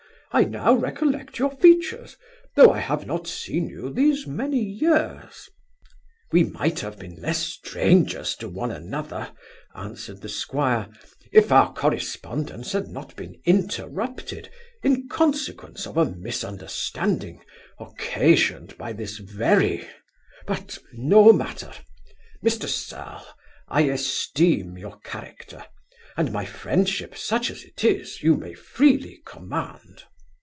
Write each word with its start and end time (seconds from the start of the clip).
I 0.33 0.45
now 0.45 0.71
recollect 0.73 1.39
your 1.39 1.53
features, 1.57 2.15
though 2.55 2.71
I 2.71 2.79
have 2.79 3.05
not 3.05 3.27
seen 3.27 3.67
you 3.67 3.91
these 3.93 4.25
many 4.25 4.61
years.' 4.63 5.49
'We 6.31 6.45
might 6.45 6.79
have 6.79 6.97
been 6.97 7.21
less 7.21 7.39
strangers 7.39 8.37
to 8.37 8.47
one 8.47 8.71
another 8.71 9.31
(answered 9.75 10.21
the 10.21 10.29
squire) 10.29 10.87
if 11.33 11.51
our 11.51 11.73
correspondence 11.73 12.71
had 12.71 12.87
not 12.87 13.13
been 13.17 13.41
interrupted, 13.43 14.47
in 14.81 15.09
consequence 15.09 15.85
of 15.85 15.97
a 15.97 16.05
misunderstanding, 16.05 17.43
occasioned 17.77 18.77
by 18.77 18.93
this 18.93 19.17
very, 19.17 19.85
but 20.47 20.77
no 20.93 21.33
matter 21.33 21.73
Mr 22.41 22.69
Serle, 22.69 23.25
I 23.67 23.81
esteem 23.81 24.77
your 24.77 24.97
character; 25.01 25.65
and 26.15 26.31
my 26.31 26.45
friendship, 26.45 27.17
such 27.17 27.51
as 27.51 27.63
it 27.65 27.83
is, 27.83 28.23
you 28.23 28.37
may 28.37 28.53
freely 28.53 29.21
command. 29.25 30.03